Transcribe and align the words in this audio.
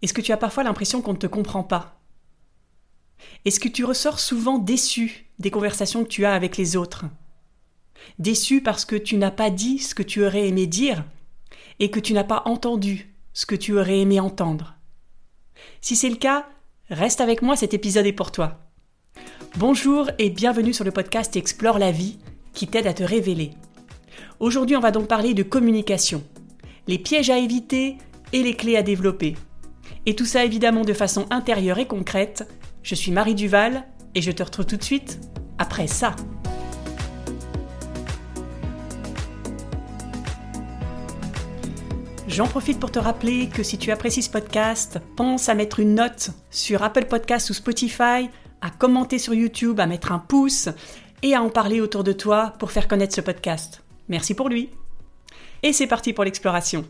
Est-ce 0.00 0.14
que 0.14 0.20
tu 0.20 0.32
as 0.32 0.36
parfois 0.36 0.62
l'impression 0.62 1.02
qu'on 1.02 1.12
ne 1.12 1.18
te 1.18 1.26
comprend 1.26 1.64
pas? 1.64 2.00
Est-ce 3.44 3.58
que 3.58 3.68
tu 3.68 3.84
ressors 3.84 4.20
souvent 4.20 4.58
déçu 4.58 5.26
des 5.38 5.50
conversations 5.50 6.04
que 6.04 6.08
tu 6.08 6.24
as 6.24 6.34
avec 6.34 6.56
les 6.56 6.76
autres? 6.76 7.06
Déçu 8.18 8.62
parce 8.62 8.84
que 8.84 8.94
tu 8.94 9.16
n'as 9.16 9.32
pas 9.32 9.50
dit 9.50 9.80
ce 9.80 9.94
que 9.94 10.04
tu 10.04 10.24
aurais 10.24 10.46
aimé 10.46 10.66
dire 10.66 11.04
et 11.80 11.90
que 11.90 11.98
tu 11.98 12.12
n'as 12.12 12.24
pas 12.24 12.42
entendu 12.44 13.14
ce 13.32 13.44
que 13.44 13.56
tu 13.56 13.76
aurais 13.76 13.98
aimé 13.98 14.20
entendre? 14.20 14.76
Si 15.80 15.96
c'est 15.96 16.10
le 16.10 16.16
cas, 16.16 16.48
reste 16.90 17.20
avec 17.20 17.42
moi, 17.42 17.56
cet 17.56 17.74
épisode 17.74 18.06
est 18.06 18.12
pour 18.12 18.30
toi. 18.30 18.60
Bonjour 19.56 20.08
et 20.18 20.30
bienvenue 20.30 20.72
sur 20.72 20.84
le 20.84 20.92
podcast 20.92 21.34
Explore 21.34 21.80
la 21.80 21.90
vie 21.90 22.18
qui 22.52 22.68
t'aide 22.68 22.86
à 22.86 22.94
te 22.94 23.02
révéler. 23.02 23.50
Aujourd'hui, 24.38 24.76
on 24.76 24.80
va 24.80 24.92
donc 24.92 25.08
parler 25.08 25.34
de 25.34 25.42
communication, 25.42 26.22
les 26.86 26.98
pièges 26.98 27.30
à 27.30 27.38
éviter 27.38 27.96
et 28.32 28.44
les 28.44 28.54
clés 28.54 28.76
à 28.76 28.82
développer. 28.82 29.34
Et 30.08 30.16
tout 30.16 30.24
ça 30.24 30.42
évidemment 30.42 30.86
de 30.86 30.94
façon 30.94 31.26
intérieure 31.28 31.78
et 31.78 31.86
concrète. 31.86 32.48
Je 32.82 32.94
suis 32.94 33.12
Marie 33.12 33.34
Duval 33.34 33.84
et 34.14 34.22
je 34.22 34.30
te 34.30 34.42
retrouve 34.42 34.64
tout 34.64 34.78
de 34.78 34.82
suite 34.82 35.20
après 35.58 35.86
ça. 35.86 36.16
J'en 42.26 42.46
profite 42.46 42.80
pour 42.80 42.90
te 42.90 42.98
rappeler 42.98 43.50
que 43.50 43.62
si 43.62 43.76
tu 43.76 43.90
apprécies 43.90 44.22
ce 44.22 44.30
podcast, 44.30 44.98
pense 45.14 45.50
à 45.50 45.54
mettre 45.54 45.78
une 45.78 45.96
note 45.96 46.30
sur 46.48 46.82
Apple 46.82 47.04
Podcasts 47.04 47.50
ou 47.50 47.52
Spotify, 47.52 48.30
à 48.62 48.70
commenter 48.78 49.18
sur 49.18 49.34
YouTube, 49.34 49.78
à 49.78 49.86
mettre 49.86 50.12
un 50.12 50.20
pouce 50.20 50.70
et 51.20 51.34
à 51.34 51.42
en 51.42 51.50
parler 51.50 51.82
autour 51.82 52.02
de 52.02 52.12
toi 52.12 52.54
pour 52.58 52.72
faire 52.72 52.88
connaître 52.88 53.14
ce 53.14 53.20
podcast. 53.20 53.82
Merci 54.08 54.32
pour 54.32 54.48
lui. 54.48 54.70
Et 55.62 55.74
c'est 55.74 55.86
parti 55.86 56.14
pour 56.14 56.24
l'exploration. 56.24 56.86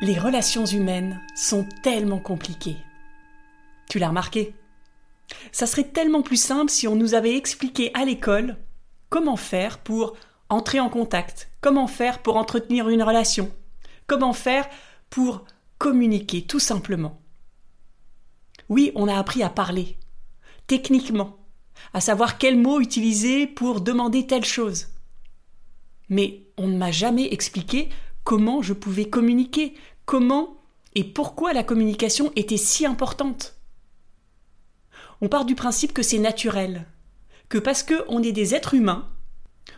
Les 0.00 0.16
relations 0.16 0.64
humaines 0.64 1.20
sont 1.34 1.66
tellement 1.82 2.20
compliquées. 2.20 2.76
Tu 3.90 3.98
l'as 3.98 4.08
remarqué? 4.08 4.54
Ça 5.50 5.66
serait 5.66 5.88
tellement 5.88 6.22
plus 6.22 6.40
simple 6.40 6.70
si 6.70 6.86
on 6.86 6.94
nous 6.94 7.14
avait 7.14 7.36
expliqué 7.36 7.90
à 7.94 8.04
l'école 8.04 8.56
comment 9.08 9.36
faire 9.36 9.78
pour 9.78 10.14
entrer 10.50 10.78
en 10.78 10.88
contact, 10.88 11.50
comment 11.60 11.88
faire 11.88 12.22
pour 12.22 12.36
entretenir 12.36 12.88
une 12.88 13.02
relation, 13.02 13.50
comment 14.06 14.32
faire 14.32 14.68
pour 15.10 15.44
communiquer 15.78 16.42
tout 16.42 16.60
simplement. 16.60 17.20
Oui, 18.68 18.92
on 18.94 19.08
a 19.08 19.18
appris 19.18 19.42
à 19.42 19.50
parler, 19.50 19.98
techniquement, 20.68 21.38
à 21.92 22.00
savoir 22.00 22.38
quels 22.38 22.58
mots 22.58 22.80
utiliser 22.80 23.48
pour 23.48 23.80
demander 23.80 24.28
telle 24.28 24.44
chose. 24.44 24.86
Mais 26.08 26.44
on 26.56 26.68
ne 26.68 26.76
m'a 26.76 26.92
jamais 26.92 27.32
expliqué 27.32 27.88
comment 28.24 28.60
je 28.60 28.74
pouvais 28.74 29.08
communiquer, 29.08 29.74
comment 30.08 30.56
et 30.94 31.04
pourquoi 31.04 31.52
la 31.52 31.62
communication 31.62 32.32
était 32.34 32.56
si 32.56 32.86
importante. 32.86 33.56
On 35.20 35.28
part 35.28 35.44
du 35.44 35.54
principe 35.54 35.92
que 35.92 36.02
c'est 36.02 36.18
naturel, 36.18 36.86
que 37.50 37.58
parce 37.58 37.82
qu'on 37.82 38.22
est 38.22 38.32
des 38.32 38.54
êtres 38.54 38.72
humains, 38.72 39.06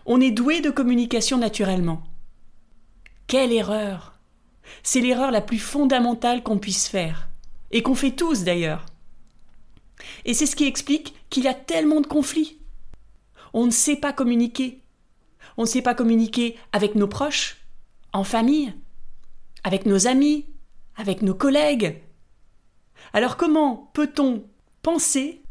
on 0.07 0.21
est 0.21 0.31
doué 0.31 0.61
de 0.61 0.71
communication 0.71 1.37
naturellement. 1.37 2.05
Quelle 3.27 3.53
erreur 3.53 4.21
C'est 4.85 5.01
l'erreur 5.01 5.33
la 5.33 5.41
plus 5.41 5.59
fondamentale 5.59 6.45
qu'on 6.45 6.59
puisse 6.59 6.87
faire, 6.87 7.29
et 7.73 7.83
qu'on 7.83 7.97
fait 7.97 8.13
tous 8.13 8.45
d'ailleurs. 8.45 8.87
Et 10.25 10.33
c'est 10.33 10.47
ce 10.47 10.55
qui 10.55 10.65
explique 10.65 11.17
qu'il 11.29 11.43
y 11.43 11.49
a 11.49 11.55
tellement 11.55 12.01
de 12.01 12.07
conflits. 12.07 12.61
On 13.53 13.67
ne 13.67 13.73
sait 13.73 13.97
pas 13.97 14.13
communiquer. 14.13 14.81
On 15.57 15.63
ne 15.63 15.67
sait 15.67 15.83
pas 15.83 15.97
communiquer 15.97 16.57
avec 16.71 16.95
nos 16.95 17.09
proches, 17.09 17.57
en 18.13 18.23
famille, 18.23 18.73
avec 19.65 19.87
nos 19.87 20.07
amis, 20.07 20.47
avec 20.97 21.23
nos 21.23 21.35
collègues. 21.35 22.01
Alors 23.13 23.37
comment 23.37 23.91
peut-on 23.95 24.45
penser 24.83 25.43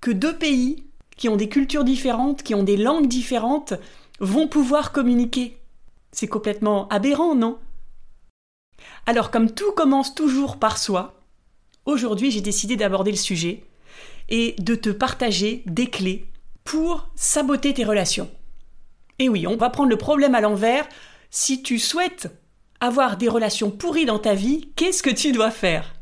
que 0.00 0.10
deux 0.10 0.36
pays 0.36 0.84
qui 1.16 1.28
ont 1.28 1.36
des 1.36 1.48
cultures 1.48 1.84
différentes, 1.84 2.42
qui 2.42 2.54
ont 2.54 2.62
des 2.62 2.76
langues 2.76 3.08
différentes, 3.08 3.74
vont 4.20 4.48
pouvoir 4.48 4.92
communiquer? 4.92 5.58
C'est 6.10 6.28
complètement 6.28 6.88
aberrant, 6.88 7.34
non? 7.34 7.58
Alors 9.06 9.30
comme 9.30 9.50
tout 9.50 9.72
commence 9.72 10.14
toujours 10.14 10.58
par 10.58 10.78
soi, 10.78 11.20
aujourd'hui 11.86 12.30
j'ai 12.30 12.40
décidé 12.40 12.76
d'aborder 12.76 13.10
le 13.10 13.16
sujet 13.16 13.64
et 14.28 14.54
de 14.58 14.74
te 14.74 14.90
partager 14.90 15.62
des 15.66 15.88
clés 15.88 16.26
pour 16.64 17.08
saboter 17.14 17.74
tes 17.74 17.84
relations. 17.84 18.30
Et 19.18 19.28
oui, 19.28 19.46
on 19.46 19.56
va 19.56 19.70
prendre 19.70 19.90
le 19.90 19.96
problème 19.96 20.34
à 20.34 20.40
l'envers 20.40 20.88
si 21.30 21.62
tu 21.62 21.78
souhaites 21.78 22.28
avoir 22.82 23.16
des 23.16 23.28
relations 23.28 23.70
pourries 23.70 24.06
dans 24.06 24.18
ta 24.18 24.34
vie, 24.34 24.72
qu'est-ce 24.74 25.04
que 25.04 25.10
tu 25.10 25.30
dois 25.30 25.52
faire? 25.52 25.94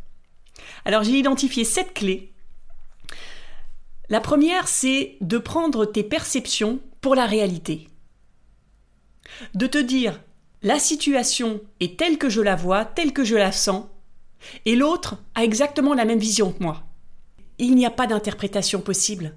Alors 0.86 1.02
j'ai 1.02 1.18
identifié 1.18 1.62
sept 1.62 1.92
clés. 1.92 2.32
La 4.08 4.20
première, 4.20 4.66
c'est 4.66 5.18
de 5.20 5.36
prendre 5.36 5.84
tes 5.84 6.02
perceptions 6.02 6.80
pour 7.02 7.14
la 7.14 7.26
réalité. 7.26 7.88
De 9.54 9.66
te 9.66 9.76
dire, 9.76 10.22
la 10.62 10.78
situation 10.78 11.60
est 11.80 11.98
telle 11.98 12.16
que 12.16 12.30
je 12.30 12.41
la 12.41 12.56
vois, 12.56 12.86
telle 12.86 13.12
que 13.12 13.24
je 13.24 13.36
la 13.36 13.52
sens, 13.52 13.84
et 14.64 14.74
l'autre 14.74 15.18
a 15.34 15.44
exactement 15.44 15.92
la 15.92 16.06
même 16.06 16.18
vision 16.18 16.50
que 16.50 16.62
moi. 16.62 16.82
Il 17.58 17.74
n'y 17.74 17.84
a 17.84 17.91
pas 17.91 18.06
d'interprétation 18.06 18.80
possible. 18.80 19.36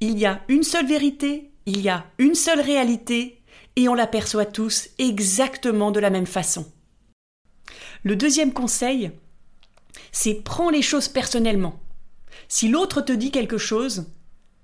Il 0.00 0.18
y 0.18 0.26
a 0.26 0.42
une 0.48 0.62
seule 0.62 0.86
vérité, 0.86 1.52
il 1.64 1.80
y 1.80 1.88
a 1.88 2.04
une 2.18 2.34
seule 2.34 2.60
réalité, 2.60 3.40
et 3.76 3.88
on 3.88 3.94
l'aperçoit 3.94 4.44
tous 4.44 4.90
exactement 4.98 5.90
de 5.90 6.00
la 6.00 6.10
même 6.10 6.26
façon. 6.26 6.70
Le 8.04 8.16
deuxième 8.16 8.52
conseil, 8.52 9.12
c'est 10.10 10.42
prends 10.42 10.70
les 10.70 10.82
choses 10.82 11.08
personnellement. 11.08 11.80
Si 12.48 12.68
l'autre 12.68 13.00
te 13.00 13.12
dit 13.12 13.30
quelque 13.30 13.58
chose, 13.58 14.06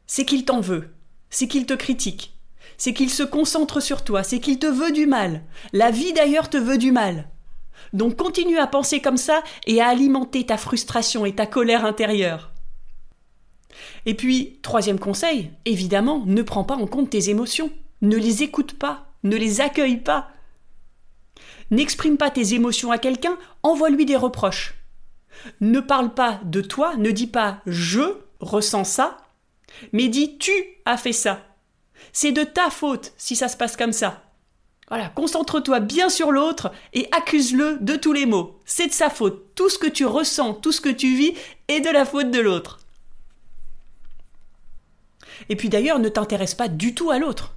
c'est 0.06 0.24
qu'il 0.24 0.44
t'en 0.44 0.60
veut, 0.60 0.94
c'est 1.30 1.48
qu'il 1.48 1.66
te 1.66 1.74
critique, 1.74 2.34
c'est 2.76 2.94
qu'il 2.94 3.10
se 3.10 3.22
concentre 3.22 3.80
sur 3.80 4.02
toi, 4.02 4.22
c'est 4.22 4.40
qu'il 4.40 4.58
te 4.58 4.66
veut 4.66 4.92
du 4.92 5.06
mal. 5.06 5.42
La 5.72 5.90
vie 5.90 6.12
d'ailleurs 6.12 6.50
te 6.50 6.56
veut 6.56 6.78
du 6.78 6.92
mal. 6.92 7.28
Donc 7.92 8.16
continue 8.16 8.58
à 8.58 8.66
penser 8.66 9.00
comme 9.00 9.16
ça 9.16 9.42
et 9.66 9.80
à 9.80 9.88
alimenter 9.88 10.44
ta 10.44 10.56
frustration 10.56 11.24
et 11.24 11.34
ta 11.34 11.46
colère 11.46 11.84
intérieure. 11.84 12.52
Et 14.06 14.14
puis, 14.14 14.58
troisième 14.62 14.98
conseil, 14.98 15.50
évidemment, 15.64 16.24
ne 16.26 16.42
prends 16.42 16.64
pas 16.64 16.76
en 16.76 16.86
compte 16.86 17.10
tes 17.10 17.30
émotions. 17.30 17.70
Ne 18.00 18.16
les 18.16 18.42
écoute 18.42 18.78
pas, 18.78 19.12
ne 19.22 19.36
les 19.36 19.60
accueille 19.60 19.98
pas. 19.98 20.28
N'exprime 21.70 22.16
pas 22.16 22.30
tes 22.30 22.54
émotions 22.54 22.90
à 22.90 22.98
quelqu'un, 22.98 23.36
envoie-lui 23.62 24.06
des 24.06 24.16
reproches. 24.16 24.74
Ne 25.60 25.80
parle 25.80 26.14
pas 26.14 26.40
de 26.44 26.60
toi, 26.60 26.96
ne 26.96 27.10
dis 27.10 27.26
pas 27.26 27.60
je 27.66 28.02
ressens 28.40 28.84
ça, 28.84 29.18
mais 29.92 30.08
dis 30.08 30.38
tu 30.38 30.52
as 30.84 30.96
fait 30.96 31.12
ça. 31.12 31.44
C'est 32.12 32.32
de 32.32 32.44
ta 32.44 32.70
faute 32.70 33.12
si 33.16 33.36
ça 33.36 33.48
se 33.48 33.56
passe 33.56 33.76
comme 33.76 33.92
ça. 33.92 34.22
Voilà, 34.88 35.10
concentre-toi 35.10 35.80
bien 35.80 36.08
sur 36.08 36.32
l'autre 36.32 36.72
et 36.94 37.08
accuse-le 37.12 37.78
de 37.80 37.96
tous 37.96 38.14
les 38.14 38.24
maux. 38.24 38.58
C'est 38.64 38.86
de 38.86 38.92
sa 38.92 39.10
faute. 39.10 39.54
Tout 39.54 39.68
ce 39.68 39.78
que 39.78 39.86
tu 39.86 40.06
ressens, 40.06 40.54
tout 40.54 40.72
ce 40.72 40.80
que 40.80 40.88
tu 40.88 41.14
vis 41.14 41.34
est 41.68 41.80
de 41.80 41.90
la 41.90 42.06
faute 42.06 42.30
de 42.30 42.40
l'autre. 42.40 42.78
Et 45.50 45.56
puis 45.56 45.68
d'ailleurs, 45.68 45.98
ne 45.98 46.08
t'intéresse 46.08 46.54
pas 46.54 46.68
du 46.68 46.94
tout 46.94 47.10
à 47.10 47.18
l'autre. 47.18 47.54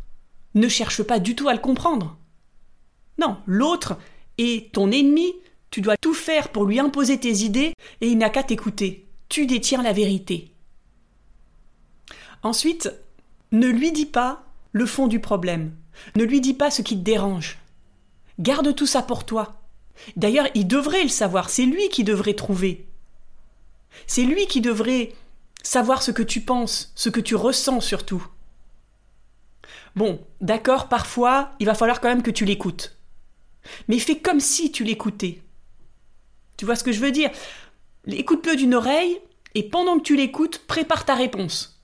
Ne 0.56 0.68
cherche 0.68 1.04
pas 1.04 1.20
du 1.20 1.36
tout 1.36 1.48
à 1.48 1.54
le 1.54 1.60
comprendre. 1.60 2.18
Non, 3.22 3.38
l'autre 3.46 4.00
est 4.40 4.74
ton 4.74 4.90
ennemi, 4.92 5.36
tu 5.70 5.82
dois 5.82 5.96
tout 5.96 6.16
faire 6.16 6.50
pour 6.50 6.66
lui 6.66 6.80
imposer 6.80 7.20
tes 7.20 7.44
idées 7.44 7.76
et 8.02 8.08
il 8.08 8.18
n'a 8.18 8.32
qu'à 8.32 8.42
t'écouter. 8.42 9.06
Tu 9.30 9.46
détiens 9.46 9.84
la 9.84 9.94
vérité. 9.94 10.52
Ensuite, 12.42 12.92
ne 13.52 13.68
lui 13.68 13.92
dis 13.92 14.08
pas 14.08 14.44
le 14.72 14.88
fond 14.88 15.06
du 15.06 15.20
problème. 15.20 15.72
Ne 16.16 16.24
lui 16.24 16.42
dis 16.42 16.56
pas 16.56 16.72
ce 16.72 16.82
qui 16.82 16.98
te 16.98 17.04
dérange. 17.04 17.60
Garde 18.40 18.74
tout 18.74 18.88
ça 18.88 19.04
pour 19.04 19.24
toi. 19.24 19.62
D'ailleurs, 20.16 20.48
il 20.56 20.68
devrait 20.68 21.04
le 21.04 21.10
savoir, 21.10 21.52
c'est 21.52 21.66
lui 21.66 21.90
qui 21.90 22.04
devrait 22.04 22.34
trouver. 22.34 22.88
C'est 24.08 24.24
lui 24.24 24.48
qui 24.48 24.62
devrait 24.62 25.14
savoir 25.62 26.02
ce 26.02 26.10
que 26.10 26.24
tu 26.24 26.42
penses, 26.42 26.92
ce 26.96 27.10
que 27.10 27.20
tu 27.20 27.36
ressens 27.36 27.82
surtout. 27.82 28.26
Bon, 29.96 30.20
d'accord, 30.40 30.90
parfois, 30.90 31.52
il 31.60 31.68
va 31.68 31.76
falloir 31.76 32.02
quand 32.02 32.10
même 32.10 32.24
que 32.24 32.32
tu 32.32 32.46
l'écoutes. 32.46 32.96
Mais 33.88 34.00
fais 34.00 34.18
comme 34.18 34.40
si 34.40 34.72
tu 34.72 34.84
l'écoutais. 34.84 35.42
Tu 36.58 36.66
vois 36.66 36.76
ce 36.76 36.84
que 36.84 36.92
je 36.92 37.00
veux 37.00 37.12
dire? 37.12 37.32
Écoute-le 38.08 38.56
d'une 38.56 38.76
oreille, 38.76 39.20
et 39.56 39.64
pendant 39.64 39.98
que 39.98 40.04
tu 40.04 40.16
l'écoutes, 40.16 40.60
prépare 40.68 41.06
ta 41.06 41.16
réponse. 41.16 41.82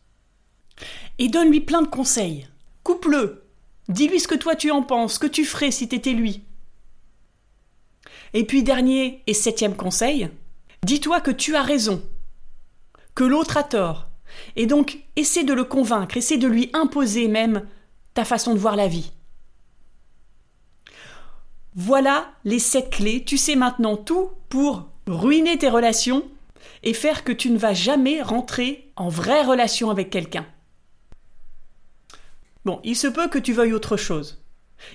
Et 1.19 1.29
donne-lui 1.29 1.61
plein 1.61 1.81
de 1.81 1.87
conseils. 1.87 2.47
Coupe-le. 2.83 3.43
Dis-lui 3.89 4.19
ce 4.19 4.27
que 4.27 4.35
toi 4.35 4.55
tu 4.55 4.71
en 4.71 4.83
penses, 4.83 5.15
ce 5.15 5.19
que 5.19 5.27
tu 5.27 5.45
ferais 5.45 5.71
si 5.71 5.87
t'étais 5.87 6.13
lui. 6.13 6.43
Et 8.33 8.45
puis 8.45 8.63
dernier 8.63 9.23
et 9.27 9.33
septième 9.33 9.75
conseil, 9.75 10.29
dis-toi 10.83 11.21
que 11.21 11.31
tu 11.31 11.55
as 11.55 11.63
raison, 11.63 12.03
que 13.15 13.23
l'autre 13.23 13.57
a 13.57 13.63
tort. 13.63 14.09
Et 14.55 14.65
donc, 14.65 14.99
essaie 15.15 15.45
de 15.45 15.53
le 15.53 15.63
convaincre, 15.63 16.17
essaie 16.17 16.37
de 16.37 16.47
lui 16.47 16.69
imposer 16.73 17.27
même 17.27 17.65
ta 18.13 18.25
façon 18.25 18.53
de 18.53 18.59
voir 18.59 18.75
la 18.75 18.87
vie. 18.87 19.11
Voilà 21.79 22.31
les 22.43 22.57
sept 22.57 22.89
clés, 22.89 23.23
tu 23.23 23.37
sais 23.37 23.55
maintenant 23.55 23.97
tout 23.97 24.31
pour 24.49 24.89
ruiner 25.05 25.59
tes 25.59 25.69
relations 25.69 26.23
et 26.81 26.95
faire 26.95 27.23
que 27.23 27.31
tu 27.31 27.51
ne 27.51 27.57
vas 27.59 27.75
jamais 27.75 28.23
rentrer 28.23 28.91
en 28.95 29.09
vraie 29.09 29.43
relation 29.43 29.91
avec 29.91 30.09
quelqu'un. 30.09 30.47
Bon, 32.65 32.79
il 32.83 32.95
se 32.95 33.05
peut 33.05 33.27
que 33.27 33.37
tu 33.37 33.53
veuilles 33.53 33.73
autre 33.73 33.95
chose. 33.95 34.41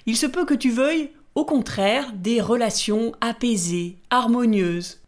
Il 0.06 0.16
se 0.16 0.26
peut 0.26 0.44
que 0.44 0.54
tu 0.54 0.72
veuilles, 0.72 1.12
au 1.36 1.44
contraire, 1.44 2.12
des 2.14 2.40
relations 2.40 3.12
apaisées, 3.20 3.98
harmonieuses. 4.10 5.00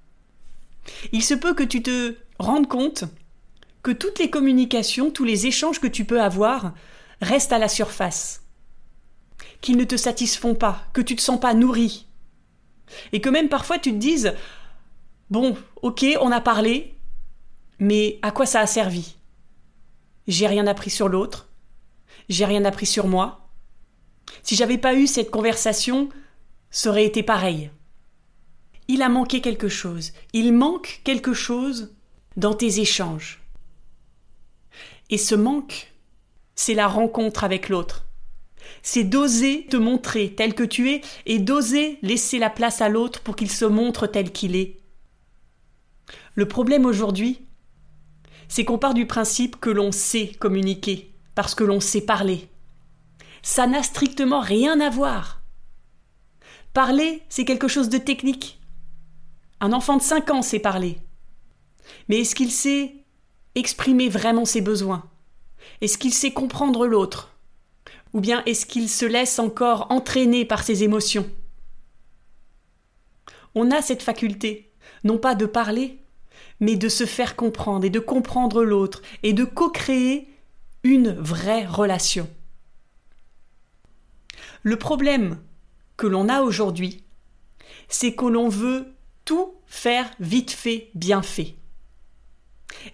Il 1.10 1.24
se 1.24 1.34
peut 1.34 1.54
que 1.54 1.64
tu 1.64 1.82
te 1.82 2.14
rendes 2.38 2.68
compte 2.68 3.02
que 3.82 3.90
toutes 3.90 4.20
les 4.20 4.30
communications, 4.30 5.10
tous 5.10 5.24
les 5.24 5.48
échanges 5.48 5.80
que 5.80 5.88
tu 5.88 6.04
peux 6.04 6.22
avoir 6.22 6.72
restent 7.20 7.52
à 7.52 7.58
la 7.58 7.68
surface, 7.68 8.44
qu'ils 9.61 9.76
ne 9.76 9.85
te 9.85 9.96
satisfont 9.96 10.55
pas, 10.55 10.87
que 10.93 11.00
tu 11.00 11.14
ne 11.14 11.19
te 11.19 11.23
sens 11.23 11.41
pas 11.41 11.55
nourri, 11.55 12.06
et 13.12 13.20
que 13.20 13.29
même 13.29 13.49
parfois 13.49 13.79
tu 13.79 13.93
te 13.93 13.96
dises 13.96 14.35
Bon, 15.31 15.56
ok, 15.82 16.05
on 16.20 16.31
a 16.31 16.41
parlé, 16.41 16.94
mais 17.79 18.19
à 18.23 18.31
quoi 18.31 18.46
ça 18.46 18.61
a 18.61 18.67
servi? 18.67 19.17
J'ai 20.26 20.46
rien 20.46 20.67
appris 20.67 20.91
sur 20.91 21.08
l'autre, 21.08 21.49
j'ai 22.29 22.44
rien 22.44 22.64
appris 22.64 22.87
sur 22.87 23.06
moi. 23.06 23.49
Si 24.43 24.55
j'avais 24.55 24.79
pas 24.79 24.94
eu 24.94 25.06
cette 25.06 25.31
conversation, 25.31 26.08
ça 26.70 26.91
aurait 26.91 27.05
été 27.05 27.23
pareil. 27.23 27.70
Il 28.88 29.02
a 29.02 29.08
manqué 29.08 29.41
quelque 29.41 29.69
chose, 29.69 30.12
il 30.32 30.52
manque 30.52 31.00
quelque 31.05 31.32
chose 31.32 31.94
dans 32.37 32.55
tes 32.55 32.81
échanges. 32.81 33.43
Et 35.11 35.19
ce 35.19 35.35
manque, 35.35 35.93
c'est 36.55 36.75
la 36.75 36.88
rencontre 36.88 37.44
avec 37.44 37.69
l'autre. 37.69 38.06
C'est 38.82 39.05
d'oser 39.05 39.66
te 39.66 39.76
montrer 39.76 40.34
tel 40.34 40.55
que 40.55 40.62
tu 40.62 40.90
es 40.90 41.00
et 41.26 41.38
d'oser 41.38 41.99
laisser 42.02 42.38
la 42.38 42.50
place 42.50 42.81
à 42.81 42.88
l'autre 42.88 43.20
pour 43.20 43.37
qu'il 43.37 43.50
se 43.50 43.64
montre 43.64 44.06
tel 44.06 44.32
qu'il 44.32 44.56
est. 44.56 44.81
Le 46.34 46.46
problème 46.46 46.84
aujourd'hui, 46.84 47.46
c'est 48.49 48.64
qu'on 48.64 48.78
part 48.78 48.94
du 48.94 49.06
principe 49.06 49.56
que 49.56 49.70
l'on 49.70 49.93
sait 49.93 50.28
communiquer, 50.38 51.12
parce 51.34 51.55
que 51.55 51.64
l'on 51.64 51.81
sait 51.81 52.00
parler. 52.00 52.49
Ça 53.43 53.66
n'a 53.66 53.82
strictement 53.82 54.40
rien 54.40 54.81
à 54.81 54.90
voir. 54.90 55.43
Parler, 56.72 57.22
c'est 57.28 57.44
quelque 57.44 57.69
chose 57.69 57.88
de 57.88 57.99
technique. 57.99 58.60
Un 59.60 59.72
enfant 59.72 59.96
de 59.96 60.02
5 60.02 60.31
ans 60.31 60.43
sait 60.43 60.58
parler. 60.58 60.99
Mais 62.08 62.20
est-ce 62.20 62.34
qu'il 62.34 62.50
sait 62.50 62.94
exprimer 63.55 64.08
vraiment 64.08 64.44
ses 64.44 64.60
besoins? 64.60 65.08
Est-ce 65.81 65.99
qu'il 65.99 66.12
sait 66.12 66.32
comprendre 66.32 66.87
l'autre? 66.87 67.33
Ou 68.14 68.20
bien 68.20 68.43
est-ce 68.46 68.64
qu'il 68.64 68.88
se 68.88 69.05
laisse 69.05 69.38
encore 69.38 69.88
entraîner 69.90 70.44
par 70.44 70.62
ses 70.62 70.84
émotions? 70.84 71.28
On 73.56 73.70
a 73.70 73.82
cette 73.82 74.02
faculté, 74.02 74.72
non 75.02 75.19
pas 75.19 75.34
de 75.34 75.46
parler, 75.46 75.99
mais 76.61 76.76
de 76.76 76.88
se 76.88 77.06
faire 77.06 77.37
comprendre 77.37 77.84
et 77.84 77.90
de 77.90 77.99
comprendre 77.99 78.64
l'autre 78.64 79.02
et 79.22 79.32
de 79.32 79.44
co-créer 79.44 80.28
une 80.84 81.11
vraie 81.11 81.66
relation. 81.66 82.28
Le 84.62 84.76
problème 84.76 85.38
que 85.96 86.06
l'on 86.06 86.28
a 86.28 86.43
aujourd'hui, 86.43 87.02
c'est 87.88 88.14
que 88.14 88.26
l'on 88.26 88.49
veut 88.49 88.94
tout 89.25 89.55
faire 89.67 90.08
vite 90.20 90.52
fait, 90.52 90.90
bien 90.94 91.22
fait. 91.22 91.56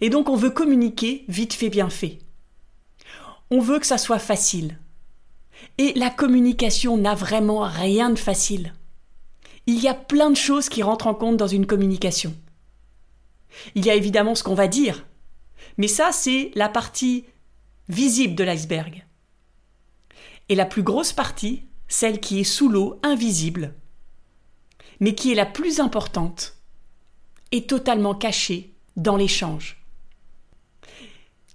Et 0.00 0.08
donc 0.08 0.28
on 0.28 0.36
veut 0.36 0.50
communiquer 0.50 1.24
vite 1.28 1.52
fait, 1.52 1.68
bien 1.68 1.90
fait. 1.90 2.18
On 3.50 3.60
veut 3.60 3.78
que 3.78 3.86
ça 3.86 3.98
soit 3.98 4.18
facile. 4.18 4.78
Et 5.78 5.92
la 5.94 6.10
communication 6.10 6.96
n'a 6.96 7.14
vraiment 7.14 7.60
rien 7.60 8.10
de 8.10 8.18
facile. 8.18 8.74
Il 9.66 9.80
y 9.80 9.88
a 9.88 9.94
plein 9.94 10.30
de 10.30 10.36
choses 10.36 10.68
qui 10.68 10.82
rentrent 10.82 11.06
en 11.06 11.14
compte 11.14 11.36
dans 11.36 11.46
une 11.46 11.66
communication. 11.66 12.34
Il 13.74 13.84
y 13.84 13.90
a 13.90 13.94
évidemment 13.94 14.34
ce 14.34 14.42
qu'on 14.42 14.54
va 14.54 14.68
dire, 14.68 15.06
mais 15.76 15.88
ça 15.88 16.10
c'est 16.12 16.50
la 16.54 16.68
partie 16.68 17.24
visible 17.88 18.34
de 18.34 18.44
l'iceberg. 18.44 19.04
Et 20.48 20.54
la 20.54 20.66
plus 20.66 20.82
grosse 20.82 21.12
partie, 21.12 21.64
celle 21.88 22.20
qui 22.20 22.40
est 22.40 22.44
sous 22.44 22.68
l'eau, 22.68 22.98
invisible, 23.02 23.74
mais 25.00 25.14
qui 25.14 25.32
est 25.32 25.36
la 25.36 25.46
plus 25.46 25.80
importante, 25.80 26.56
est 27.52 27.68
totalement 27.68 28.14
cachée 28.14 28.74
dans 28.96 29.16
l'échange. 29.16 29.82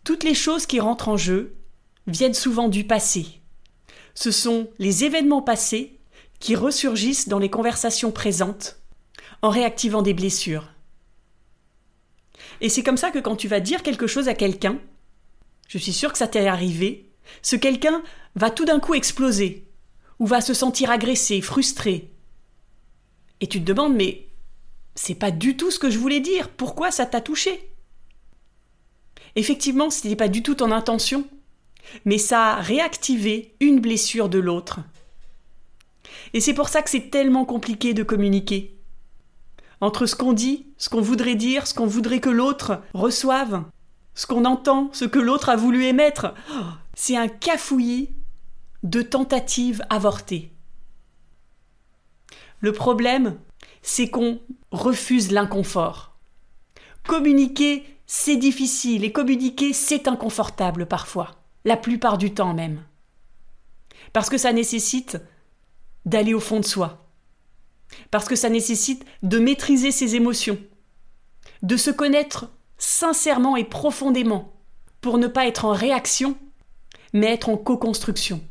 Toutes 0.03 0.23
les 0.23 0.35
choses 0.35 0.65
qui 0.65 0.79
rentrent 0.79 1.09
en 1.09 1.17
jeu 1.17 1.55
viennent 2.07 2.33
souvent 2.33 2.67
du 2.67 2.83
passé. 2.83 3.41
Ce 4.15 4.31
sont 4.31 4.69
les 4.79 5.03
événements 5.03 5.41
passés 5.41 5.99
qui 6.39 6.55
ressurgissent 6.55 7.27
dans 7.27 7.39
les 7.39 7.49
conversations 7.49 8.11
présentes 8.11 8.77
en 9.41 9.49
réactivant 9.49 10.01
des 10.01 10.13
blessures. 10.13 10.71
Et 12.61 12.69
c'est 12.69 12.83
comme 12.83 12.97
ça 12.97 13.11
que 13.11 13.19
quand 13.19 13.35
tu 13.35 13.47
vas 13.47 13.59
dire 13.59 13.83
quelque 13.83 14.07
chose 14.07 14.27
à 14.27 14.33
quelqu'un, 14.33 14.79
je 15.67 15.77
suis 15.77 15.93
sûr 15.93 16.11
que 16.11 16.17
ça 16.17 16.27
t'est 16.27 16.47
arrivé, 16.47 17.09
ce 17.41 17.55
quelqu'un 17.55 18.01
va 18.35 18.49
tout 18.49 18.65
d'un 18.65 18.79
coup 18.79 18.93
exploser, 18.93 19.67
ou 20.19 20.25
va 20.25 20.41
se 20.41 20.53
sentir 20.53 20.89
agressé, 20.89 21.41
frustré. 21.41 22.11
Et 23.41 23.47
tu 23.47 23.59
te 23.59 23.65
demandes, 23.65 23.95
mais 23.95 24.27
c'est 24.95 25.15
pas 25.15 25.31
du 25.31 25.57
tout 25.57 25.71
ce 25.71 25.79
que 25.79 25.89
je 25.89 25.99
voulais 25.99 26.21
dire, 26.21 26.49
pourquoi 26.49 26.91
ça 26.91 27.05
t'a 27.05 27.21
touché? 27.21 27.69
Effectivement, 29.35 29.89
ce 29.89 30.03
n'était 30.03 30.15
pas 30.15 30.29
du 30.29 30.41
tout 30.41 30.55
ton 30.55 30.71
intention, 30.71 31.27
mais 32.05 32.17
ça 32.17 32.53
a 32.53 32.61
réactivé 32.61 33.55
une 33.59 33.79
blessure 33.79 34.29
de 34.29 34.39
l'autre. 34.39 34.79
Et 36.33 36.41
c'est 36.41 36.53
pour 36.53 36.69
ça 36.69 36.81
que 36.81 36.89
c'est 36.89 37.09
tellement 37.09 37.45
compliqué 37.45 37.93
de 37.93 38.03
communiquer. 38.03 38.75
Entre 39.81 40.05
ce 40.05 40.15
qu'on 40.15 40.33
dit, 40.33 40.67
ce 40.77 40.89
qu'on 40.89 41.01
voudrait 41.01 41.35
dire, 41.35 41.67
ce 41.67 41.73
qu'on 41.73 41.85
voudrait 41.85 42.19
que 42.19 42.29
l'autre 42.29 42.81
reçoive, 42.93 43.63
ce 44.13 44.25
qu'on 44.25 44.45
entend, 44.45 44.89
ce 44.93 45.05
que 45.05 45.19
l'autre 45.19 45.49
a 45.49 45.55
voulu 45.55 45.85
émettre, 45.85 46.33
c'est 46.93 47.17
un 47.17 47.27
cafouillis 47.27 48.09
de 48.83 49.01
tentatives 49.01 49.83
avortées. 49.89 50.51
Le 52.61 52.71
problème, 52.71 53.37
c'est 53.81 54.09
qu'on 54.09 54.39
refuse 54.71 55.31
l'inconfort. 55.31 56.15
Communiquer, 57.05 57.83
c'est 58.07 58.37
difficile 58.37 59.03
et 59.03 59.11
communiquer, 59.11 59.73
c'est 59.73 60.07
inconfortable 60.07 60.85
parfois, 60.85 61.31
la 61.65 61.75
plupart 61.75 62.17
du 62.17 62.33
temps 62.33 62.53
même. 62.53 62.81
Parce 64.13 64.29
que 64.29 64.37
ça 64.37 64.53
nécessite 64.53 65.17
d'aller 66.05 66.33
au 66.33 66.39
fond 66.39 66.59
de 66.59 66.65
soi, 66.65 67.09
parce 68.11 68.27
que 68.27 68.35
ça 68.35 68.49
nécessite 68.49 69.05
de 69.23 69.39
maîtriser 69.39 69.91
ses 69.91 70.15
émotions, 70.15 70.59
de 71.63 71.75
se 71.75 71.89
connaître 71.89 72.51
sincèrement 72.77 73.57
et 73.57 73.65
profondément, 73.65 74.53
pour 75.01 75.17
ne 75.17 75.27
pas 75.27 75.47
être 75.47 75.65
en 75.65 75.71
réaction, 75.71 76.37
mais 77.13 77.27
être 77.27 77.49
en 77.49 77.57
co-construction. 77.57 78.41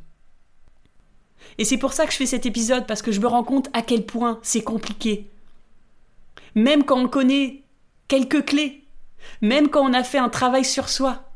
Et 1.58 1.64
c'est 1.64 1.78
pour 1.78 1.92
ça 1.92 2.06
que 2.06 2.12
je 2.12 2.16
fais 2.16 2.26
cet 2.26 2.46
épisode, 2.46 2.86
parce 2.86 3.02
que 3.02 3.12
je 3.12 3.20
me 3.20 3.26
rends 3.26 3.44
compte 3.44 3.68
à 3.72 3.82
quel 3.82 4.04
point 4.04 4.40
c'est 4.42 4.64
compliqué. 4.64 5.30
Même 6.54 6.84
quand 6.84 6.98
on 6.98 7.08
connaît 7.08 7.62
quelques 8.08 8.44
clés, 8.44 8.84
même 9.40 9.68
quand 9.68 9.88
on 9.88 9.92
a 9.92 10.02
fait 10.02 10.18
un 10.18 10.28
travail 10.28 10.64
sur 10.64 10.88
soi. 10.88 11.33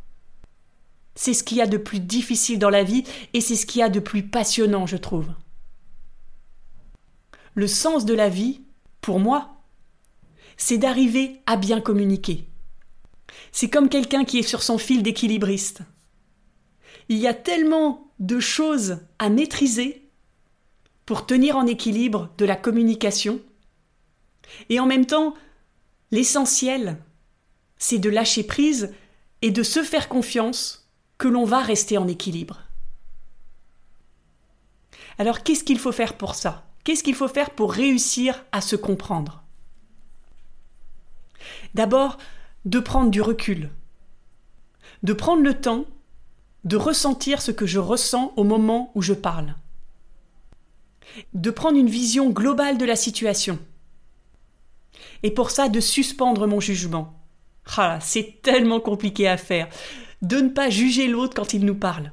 C'est 1.18 1.34
ce 1.34 1.42
qu'il 1.42 1.58
y 1.58 1.62
a 1.62 1.66
de 1.66 1.76
plus 1.76 2.00
difficile 2.00 2.58
dans 2.58 2.70
la 2.70 2.84
vie 2.84 3.02
et 3.34 3.40
c'est 3.40 3.56
ce 3.56 3.66
qu'il 3.66 3.80
y 3.80 3.82
a 3.82 3.88
de 3.88 4.00
plus 4.00 4.22
passionnant, 4.22 4.86
je 4.86 4.96
trouve 4.96 5.26
le 7.58 7.66
sens 7.66 8.04
de 8.04 8.14
la 8.14 8.28
vie, 8.28 8.60
pour 9.00 9.18
moi, 9.18 9.56
c'est 10.56 10.78
d'arriver 10.78 11.42
à 11.44 11.56
bien 11.56 11.80
communiquer. 11.80 12.48
C'est 13.50 13.68
comme 13.68 13.88
quelqu'un 13.88 14.24
qui 14.24 14.38
est 14.38 14.48
sur 14.48 14.62
son 14.62 14.78
fil 14.78 15.02
d'équilibriste. 15.02 15.80
Il 17.08 17.18
y 17.18 17.26
a 17.26 17.34
tellement 17.34 18.12
de 18.20 18.38
choses 18.38 18.98
à 19.18 19.28
maîtriser 19.28 20.08
pour 21.04 21.26
tenir 21.26 21.56
en 21.56 21.66
équilibre 21.66 22.32
de 22.38 22.44
la 22.44 22.54
communication. 22.54 23.40
Et 24.68 24.78
en 24.78 24.86
même 24.86 25.06
temps, 25.06 25.34
l'essentiel, 26.12 27.02
c'est 27.76 27.98
de 27.98 28.08
lâcher 28.08 28.44
prise 28.44 28.94
et 29.42 29.50
de 29.50 29.64
se 29.64 29.82
faire 29.82 30.08
confiance 30.08 30.87
que 31.18 31.28
l'on 31.28 31.44
va 31.44 31.60
rester 31.60 31.98
en 31.98 32.08
équilibre. 32.08 32.62
Alors 35.18 35.42
qu'est-ce 35.42 35.64
qu'il 35.64 35.78
faut 35.78 35.92
faire 35.92 36.16
pour 36.16 36.34
ça? 36.34 36.64
Qu'est-ce 36.84 37.02
qu'il 37.02 37.16
faut 37.16 37.28
faire 37.28 37.50
pour 37.50 37.72
réussir 37.72 38.44
à 38.52 38.60
se 38.60 38.76
comprendre? 38.76 39.42
D'abord, 41.74 42.18
de 42.64 42.78
prendre 42.78 43.10
du 43.10 43.20
recul, 43.20 43.70
de 45.02 45.12
prendre 45.12 45.42
le 45.42 45.60
temps 45.60 45.84
de 46.64 46.76
ressentir 46.76 47.40
ce 47.40 47.50
que 47.50 47.66
je 47.66 47.78
ressens 47.78 48.32
au 48.36 48.44
moment 48.44 48.90
où 48.94 49.02
je 49.02 49.14
parle, 49.14 49.54
de 51.34 51.50
prendre 51.50 51.78
une 51.78 51.88
vision 51.88 52.30
globale 52.30 52.78
de 52.78 52.84
la 52.84 52.96
situation, 52.96 53.58
et 55.22 55.30
pour 55.30 55.50
ça 55.50 55.68
de 55.68 55.80
suspendre 55.80 56.46
mon 56.46 56.60
jugement. 56.60 57.14
Ah, 57.76 57.98
c'est 58.00 58.40
tellement 58.42 58.80
compliqué 58.80 59.28
à 59.28 59.36
faire, 59.36 59.68
de 60.22 60.36
ne 60.36 60.48
pas 60.48 60.70
juger 60.70 61.06
l'autre 61.08 61.34
quand 61.34 61.54
il 61.54 61.64
nous 61.64 61.74
parle, 61.74 62.12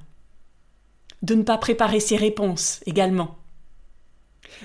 de 1.21 1.35
ne 1.35 1.43
pas 1.43 1.57
préparer 1.57 1.99
ses 1.99 2.17
réponses 2.17 2.81
également 2.85 3.37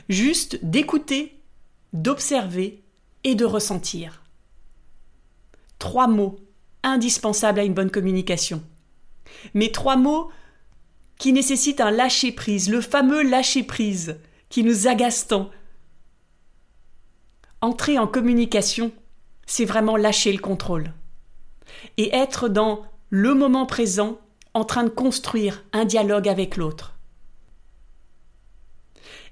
Juste 0.08 0.64
d'écouter, 0.64 1.40
d'observer 1.92 2.82
et 3.24 3.34
de 3.34 3.44
ressentir. 3.44 4.22
Trois 5.78 6.06
mots 6.06 6.38
indispensables 6.82 7.60
à 7.60 7.64
une 7.64 7.74
bonne 7.74 7.90
communication. 7.90 8.62
Mais 9.54 9.70
trois 9.70 9.96
mots 9.96 10.30
qui 11.18 11.32
nécessitent 11.32 11.80
un 11.80 11.90
lâcher-prise, 11.90 12.70
le 12.70 12.80
fameux 12.80 13.22
lâcher-prise 13.22 14.18
qui 14.48 14.64
nous 14.64 14.88
agace 14.88 15.26
tant. 15.26 15.50
Entrer 17.60 17.98
en 17.98 18.06
communication, 18.06 18.92
c'est 19.46 19.66
vraiment 19.66 19.96
lâcher 19.96 20.32
le 20.32 20.38
contrôle. 20.38 20.92
Et 21.98 22.14
être 22.14 22.48
dans 22.48 22.84
le 23.10 23.34
moment 23.34 23.66
présent 23.66 24.18
en 24.54 24.64
train 24.64 24.84
de 24.84 24.88
construire 24.88 25.64
un 25.72 25.84
dialogue 25.84 26.28
avec 26.28 26.56
l'autre. 26.56 26.94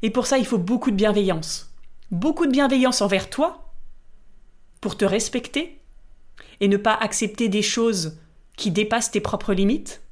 Et 0.02 0.10
pour 0.10 0.26
ça, 0.26 0.38
il 0.38 0.46
faut 0.46 0.58
beaucoup 0.58 0.90
de 0.90 0.96
bienveillance. 0.96 1.72
Beaucoup 2.10 2.46
de 2.46 2.52
bienveillance 2.52 3.00
envers 3.02 3.30
toi, 3.30 3.72
pour 4.80 4.96
te 4.96 5.04
respecter, 5.04 5.80
et 6.60 6.68
ne 6.68 6.76
pas 6.76 6.94
accepter 6.94 7.48
des 7.48 7.62
choses 7.62 8.18
qui 8.56 8.72
dépassent 8.72 9.12
tes 9.12 9.20
propres 9.20 9.54
limites. 9.54 10.02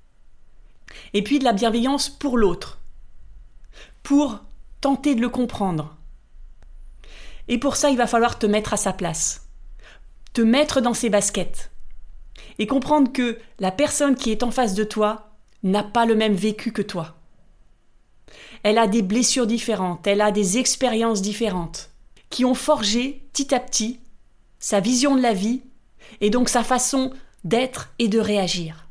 Et 1.12 1.23
puis 1.23 1.40
de 1.40 1.44
la 1.44 1.52
bienveillance 1.52 2.08
pour 2.08 2.38
l'autre, 2.38 2.78
pour 4.04 4.44
tenter 4.80 5.16
de 5.16 5.20
le 5.20 5.28
comprendre. 5.28 5.96
Et 7.49 7.58
pour 7.58 7.76
ça, 7.76 7.90
il 7.90 7.96
va 7.96 8.06
falloir 8.06 8.38
te 8.38 8.46
mettre 8.46 8.73
à 8.73 8.76
sa 8.76 8.92
place, 8.92 9.49
te 10.32 10.40
mettre 10.40 10.80
dans 10.80 10.94
ses 10.94 11.11
baskets, 11.11 11.70
et 12.58 12.66
comprendre 12.66 13.12
que 13.12 13.38
la 13.58 13.70
personne 13.70 14.14
qui 14.14 14.30
est 14.30 14.42
en 14.42 14.50
face 14.50 14.75
de 14.75 14.84
toi 14.84 15.30
n'a 15.62 15.82
pas 15.82 16.06
le 16.06 16.14
même 16.14 16.34
vécu 16.34 16.72
que 16.72 16.82
toi. 16.82 17.16
Elle 18.62 18.78
a 18.78 18.86
des 18.86 19.02
blessures 19.02 19.46
différentes, 19.46 20.06
elle 20.06 20.20
a 20.20 20.32
des 20.32 20.58
expériences 20.58 21.22
différentes, 21.22 21.90
qui 22.30 22.44
ont 22.44 22.54
forgé 22.54 23.26
petit 23.32 23.54
à 23.54 23.60
petit 23.60 24.00
sa 24.58 24.80
vision 24.80 25.14
de 25.14 25.22
la 25.22 25.32
vie 25.32 25.62
et 26.20 26.30
donc 26.30 26.48
sa 26.48 26.64
façon 26.64 27.12
d'être 27.44 27.92
et 27.98 28.08
de 28.08 28.18
réagir. 28.18 28.88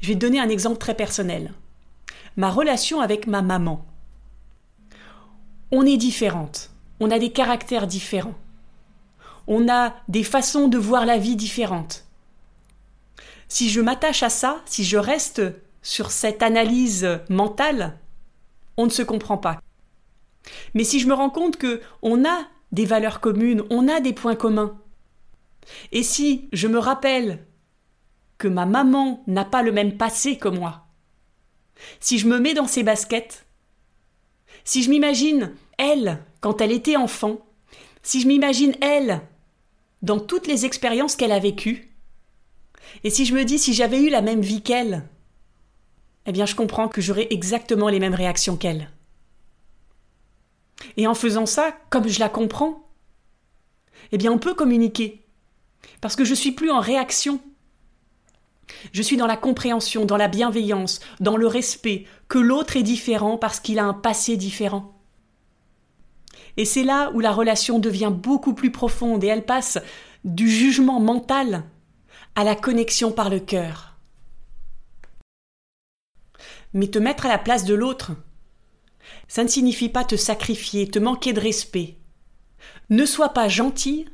Je 0.00 0.08
vais 0.08 0.14
te 0.14 0.20
donner 0.20 0.40
un 0.40 0.48
exemple 0.48 0.78
très 0.78 0.94
personnel. 0.94 1.52
Ma 2.36 2.50
relation 2.50 3.00
avec 3.00 3.26
ma 3.26 3.42
maman. 3.42 3.84
On 5.70 5.84
est 5.84 5.96
différentes, 5.96 6.70
on 7.00 7.10
a 7.10 7.18
des 7.18 7.30
caractères 7.30 7.86
différents 7.86 8.34
on 9.46 9.68
a 9.68 9.94
des 10.08 10.24
façons 10.24 10.68
de 10.68 10.78
voir 10.78 11.06
la 11.06 11.18
vie 11.18 11.36
différentes. 11.36 12.04
Si 13.48 13.70
je 13.70 13.80
m'attache 13.80 14.22
à 14.22 14.30
ça, 14.30 14.62
si 14.66 14.84
je 14.84 14.96
reste 14.96 15.42
sur 15.82 16.10
cette 16.10 16.42
analyse 16.42 17.20
mentale, 17.28 17.98
on 18.76 18.86
ne 18.86 18.90
se 18.90 19.02
comprend 19.02 19.38
pas. 19.38 19.60
Mais 20.74 20.84
si 20.84 21.00
je 21.00 21.06
me 21.06 21.14
rends 21.14 21.30
compte 21.30 21.56
que 21.56 21.80
on 22.02 22.24
a 22.24 22.46
des 22.72 22.86
valeurs 22.86 23.20
communes, 23.20 23.62
on 23.70 23.88
a 23.88 24.00
des 24.00 24.12
points 24.12 24.34
communs, 24.34 24.78
et 25.92 26.02
si 26.02 26.48
je 26.52 26.68
me 26.68 26.78
rappelle 26.78 27.44
que 28.38 28.48
ma 28.48 28.66
maman 28.66 29.22
n'a 29.26 29.44
pas 29.44 29.62
le 29.62 29.72
même 29.72 29.96
passé 29.96 30.36
que 30.36 30.48
moi, 30.48 30.86
si 32.00 32.18
je 32.18 32.28
me 32.28 32.38
mets 32.38 32.54
dans 32.54 32.66
ses 32.66 32.82
baskets, 32.82 33.46
si 34.64 34.82
je 34.82 34.90
m'imagine 34.90 35.54
elle 35.78 36.22
quand 36.40 36.60
elle 36.60 36.72
était 36.72 36.96
enfant, 36.96 37.38
si 38.02 38.20
je 38.20 38.28
m'imagine 38.28 38.74
elle 38.80 39.22
dans 40.04 40.20
toutes 40.20 40.46
les 40.46 40.66
expériences 40.66 41.16
qu'elle 41.16 41.32
a 41.32 41.38
vécues. 41.38 41.90
Et 43.02 43.10
si 43.10 43.24
je 43.24 43.34
me 43.34 43.44
dis 43.44 43.58
si 43.58 43.72
j'avais 43.72 44.00
eu 44.00 44.10
la 44.10 44.20
même 44.20 44.42
vie 44.42 44.62
qu'elle, 44.62 45.08
eh 46.26 46.32
bien 46.32 46.46
je 46.46 46.54
comprends 46.54 46.88
que 46.88 47.00
j'aurais 47.00 47.26
exactement 47.30 47.88
les 47.88 48.00
mêmes 48.00 48.14
réactions 48.14 48.56
qu'elle. 48.56 48.90
Et 50.96 51.06
en 51.06 51.14
faisant 51.14 51.46
ça, 51.46 51.74
comme 51.88 52.08
je 52.08 52.20
la 52.20 52.28
comprends, 52.28 52.86
eh 54.12 54.18
bien 54.18 54.30
on 54.30 54.38
peut 54.38 54.54
communiquer. 54.54 55.24
Parce 56.00 56.16
que 56.16 56.24
je 56.24 56.34
suis 56.34 56.52
plus 56.52 56.70
en 56.70 56.80
réaction. 56.80 57.40
Je 58.92 59.02
suis 59.02 59.16
dans 59.16 59.26
la 59.26 59.36
compréhension, 59.36 60.04
dans 60.04 60.16
la 60.16 60.28
bienveillance, 60.28 61.00
dans 61.20 61.36
le 61.36 61.46
respect 61.46 62.04
que 62.28 62.38
l'autre 62.38 62.76
est 62.76 62.82
différent 62.82 63.38
parce 63.38 63.60
qu'il 63.60 63.78
a 63.78 63.84
un 63.84 63.94
passé 63.94 64.36
différent. 64.36 64.93
Et 66.56 66.64
c'est 66.64 66.84
là 66.84 67.10
où 67.12 67.20
la 67.20 67.32
relation 67.32 67.78
devient 67.78 68.12
beaucoup 68.14 68.54
plus 68.54 68.70
profonde 68.70 69.24
et 69.24 69.28
elle 69.28 69.44
passe 69.44 69.78
du 70.24 70.48
jugement 70.48 71.00
mental 71.00 71.64
à 72.34 72.44
la 72.44 72.54
connexion 72.54 73.12
par 73.12 73.30
le 73.30 73.40
cœur. 73.40 73.96
Mais 76.72 76.88
te 76.88 76.98
mettre 76.98 77.26
à 77.26 77.28
la 77.28 77.38
place 77.38 77.64
de 77.64 77.74
l'autre, 77.74 78.12
ça 79.28 79.42
ne 79.44 79.48
signifie 79.48 79.88
pas 79.88 80.04
te 80.04 80.16
sacrifier, 80.16 80.88
te 80.88 80.98
manquer 80.98 81.32
de 81.32 81.40
respect. 81.40 81.96
Ne 82.90 83.06
sois 83.06 83.30
pas 83.30 83.48
gentil, 83.48 84.06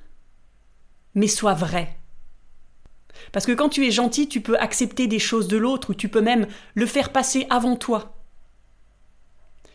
mais 1.14 1.28
sois 1.28 1.54
vrai. 1.54 1.97
Parce 3.32 3.47
que 3.47 3.52
quand 3.52 3.68
tu 3.68 3.87
es 3.87 3.90
gentil, 3.90 4.28
tu 4.28 4.40
peux 4.40 4.59
accepter 4.59 5.06
des 5.06 5.18
choses 5.18 5.49
de 5.49 5.56
l'autre 5.56 5.90
ou 5.90 5.94
tu 5.94 6.09
peux 6.09 6.20
même 6.20 6.47
le 6.75 6.87
faire 6.87 7.12
passer 7.12 7.47
avant 7.50 7.76
toi. 7.76 8.16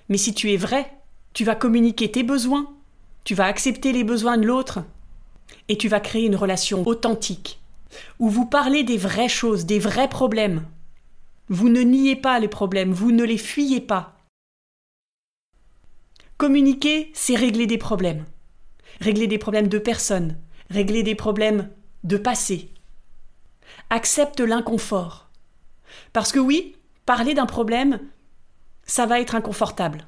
Mais 0.09 0.17
si 0.17 0.33
tu 0.33 0.51
es 0.51 0.57
vrai, 0.57 0.91
tu 1.35 1.43
vas 1.43 1.55
communiquer 1.55 2.09
tes 2.09 2.23
besoins, 2.23 2.73
tu 3.25 3.35
vas 3.35 3.45
accepter 3.45 3.91
les 3.91 4.05
besoins 4.05 4.37
de 4.37 4.47
l'autre, 4.47 4.79
et 5.67 5.77
tu 5.77 5.89
vas 5.89 5.99
créer 5.99 6.25
une 6.25 6.37
relation 6.37 6.87
authentique, 6.87 7.59
où 8.19 8.29
vous 8.29 8.45
parlez 8.45 8.83
des 8.83 8.97
vraies 8.97 9.29
choses, 9.29 9.65
des 9.65 9.77
vrais 9.77 10.07
problèmes. 10.07 10.65
Vous 11.49 11.67
ne 11.67 11.81
niez 11.81 12.15
pas 12.15 12.39
les 12.39 12.47
problèmes, 12.47 12.93
vous 12.93 13.11
ne 13.11 13.25
les 13.25 13.37
fuyez 13.37 13.81
pas. 13.81 14.15
Communiquer, 16.37 17.11
c'est 17.13 17.35
régler 17.35 17.67
des 17.67 17.77
problèmes. 17.77 18.23
Régler 19.01 19.27
des 19.27 19.37
problèmes 19.37 19.67
de 19.67 19.77
personnes, 19.77 20.37
régler 20.69 21.03
des 21.03 21.15
problèmes 21.15 21.69
de 22.05 22.15
passé. 22.15 22.69
Accepte 23.89 24.39
l'inconfort. 24.39 25.29
Parce 26.13 26.31
que 26.31 26.39
oui, 26.39 26.77
parler 27.05 27.33
d'un 27.33 27.45
problème, 27.45 27.99
ça 28.85 29.05
va 29.05 29.19
être 29.19 29.35
inconfortable 29.35 30.07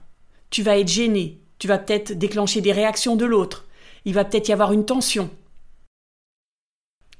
tu 0.49 0.63
vas 0.63 0.77
être 0.77 0.87
gêné, 0.87 1.41
tu 1.59 1.67
vas 1.67 1.77
peut-être 1.77 2.13
déclencher 2.13 2.61
des 2.61 2.71
réactions 2.71 3.15
de 3.15 3.25
l'autre, 3.25 3.65
il 4.05 4.13
va 4.13 4.25
peut-être 4.25 4.49
y 4.49 4.53
avoir 4.53 4.73
une 4.73 4.85
tension. 4.85 5.29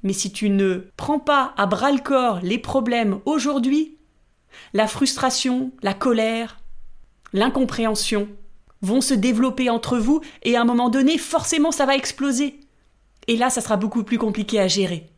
Mais 0.02 0.12
si 0.12 0.32
tu 0.32 0.48
ne 0.48 0.90
prends 0.96 1.18
pas 1.18 1.54
à 1.56 1.66
bras 1.66 1.90
le 1.90 2.00
corps 2.00 2.40
les 2.42 2.58
problèmes 2.58 3.20
aujourd'hui, 3.24 3.98
la 4.72 4.86
frustration, 4.86 5.72
la 5.82 5.94
colère, 5.94 6.60
l'incompréhension 7.32 8.28
vont 8.80 9.00
se 9.00 9.14
développer 9.14 9.70
entre 9.70 9.98
vous 9.98 10.20
et 10.42 10.56
à 10.56 10.62
un 10.62 10.64
moment 10.64 10.88
donné, 10.88 11.18
forcément, 11.18 11.72
ça 11.72 11.86
va 11.86 11.96
exploser. 11.96 12.60
Et 13.26 13.36
là, 13.36 13.50
ça 13.50 13.60
sera 13.60 13.76
beaucoup 13.76 14.04
plus 14.04 14.18
compliqué 14.18 14.60
à 14.60 14.68
gérer. 14.68 15.10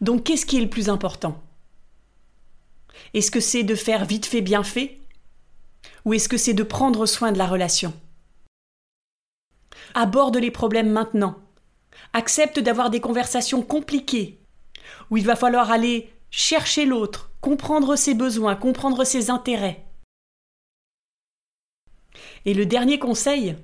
Donc, 0.00 0.24
qu'est-ce 0.24 0.44
qui 0.44 0.58
est 0.58 0.62
le 0.62 0.68
plus 0.68 0.88
important? 0.88 1.40
Est-ce 3.14 3.30
que 3.30 3.40
c'est 3.40 3.62
de 3.62 3.74
faire 3.74 4.04
vite 4.04 4.26
fait, 4.26 4.42
bien 4.42 4.62
fait? 4.62 5.00
Ou 6.06 6.14
est-ce 6.14 6.28
que 6.28 6.36
c'est 6.36 6.54
de 6.54 6.62
prendre 6.62 7.04
soin 7.04 7.32
de 7.32 7.38
la 7.38 7.46
relation? 7.46 7.92
Aborde 9.92 10.36
les 10.36 10.52
problèmes 10.52 10.90
maintenant. 10.90 11.34
Accepte 12.12 12.60
d'avoir 12.60 12.90
des 12.90 13.00
conversations 13.00 13.60
compliquées, 13.60 14.38
où 15.10 15.16
il 15.16 15.26
va 15.26 15.34
falloir 15.34 15.72
aller 15.72 16.12
chercher 16.30 16.86
l'autre, 16.86 17.30
comprendre 17.40 17.96
ses 17.96 18.14
besoins, 18.14 18.54
comprendre 18.54 19.02
ses 19.02 19.30
intérêts. 19.30 19.84
Et 22.44 22.54
le 22.54 22.66
dernier 22.66 23.00
conseil, 23.00 23.56